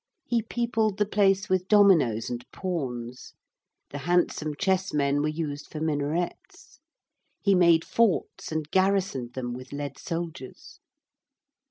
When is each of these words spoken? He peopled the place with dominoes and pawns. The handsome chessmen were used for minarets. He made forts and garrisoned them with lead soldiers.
He 0.25 0.41
peopled 0.41 0.97
the 0.97 1.05
place 1.05 1.47
with 1.47 1.67
dominoes 1.67 2.27
and 2.27 2.43
pawns. 2.51 3.33
The 3.91 3.99
handsome 3.99 4.55
chessmen 4.57 5.21
were 5.21 5.27
used 5.27 5.67
for 5.67 5.79
minarets. 5.79 6.79
He 7.39 7.53
made 7.53 7.85
forts 7.85 8.51
and 8.51 8.67
garrisoned 8.71 9.33
them 9.33 9.53
with 9.53 9.71
lead 9.71 9.99
soldiers. 9.99 10.79